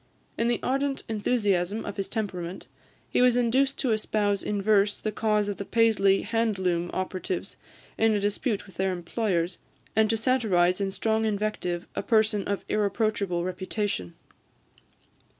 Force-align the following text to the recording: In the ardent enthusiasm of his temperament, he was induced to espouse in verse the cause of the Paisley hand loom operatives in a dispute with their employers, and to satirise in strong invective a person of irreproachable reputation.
In 0.35 0.47
the 0.47 0.59
ardent 0.63 1.03
enthusiasm 1.07 1.85
of 1.85 1.97
his 1.97 2.09
temperament, 2.09 2.65
he 3.07 3.21
was 3.21 3.37
induced 3.37 3.77
to 3.77 3.91
espouse 3.91 4.41
in 4.41 4.59
verse 4.59 4.99
the 4.99 5.11
cause 5.11 5.47
of 5.47 5.57
the 5.57 5.63
Paisley 5.63 6.23
hand 6.23 6.57
loom 6.57 6.89
operatives 6.91 7.55
in 7.99 8.13
a 8.15 8.19
dispute 8.19 8.65
with 8.65 8.77
their 8.77 8.93
employers, 8.93 9.59
and 9.95 10.09
to 10.09 10.17
satirise 10.17 10.81
in 10.81 10.89
strong 10.89 11.23
invective 11.23 11.85
a 11.95 12.01
person 12.01 12.47
of 12.47 12.65
irreproachable 12.67 13.43
reputation. 13.43 14.15